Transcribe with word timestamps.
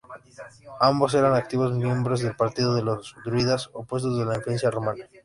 Ambos 0.79 1.13
eran 1.13 1.35
activos 1.35 1.73
miembros 1.73 2.21
del 2.21 2.35
partido 2.35 2.73
de 2.73 2.81
los 2.81 3.15
druidas, 3.23 3.69
opuestos 3.71 4.19
a 4.19 4.25
la 4.25 4.37
influencia 4.37 4.71
romana. 4.71 5.07